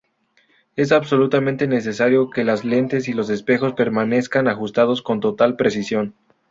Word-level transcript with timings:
Es 0.75 0.91
absolutamente 0.91 1.67
necesario 1.67 2.31
que 2.31 2.43
las 2.43 2.65
lentes 2.65 3.07
y 3.07 3.13
los 3.13 3.29
espejos 3.29 3.73
permanezcan 3.73 4.47
ajustados 4.47 5.03
con 5.03 5.19
total 5.19 5.57
precisión. 5.57 6.15